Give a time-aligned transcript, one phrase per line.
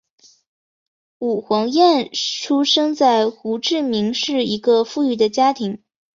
[1.19, 5.83] 武黄燕出生在胡志明市一个富裕的家庭。